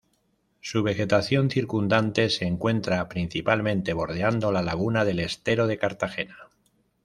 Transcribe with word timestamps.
Su 0.61 0.81
vegetación 0.81 1.51
circundante 1.51 2.31
se 2.31 2.45
encuentra 2.45 3.07
principalmente 3.07 3.93
bordeando 3.93 4.51
la 4.51 4.63
laguna 4.63 5.05
del 5.05 5.19
estero 5.19 5.67
de 5.67 5.77
Cartagena. 5.77 6.37